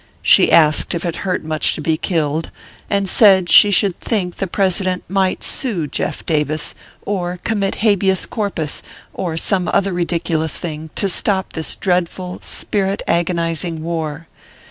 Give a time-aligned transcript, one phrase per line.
[0.23, 2.49] She asked if it hurt much to be killed,
[2.89, 8.81] and said she should think the President might sue Jeff Davis, or commit habeas corpus
[9.13, 14.27] or some other ridiculous thing, to stop this dreadful, spirit agonizing war.